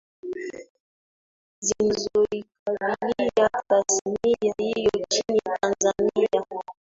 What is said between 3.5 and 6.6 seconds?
tasnia hiyo nchini Tanzania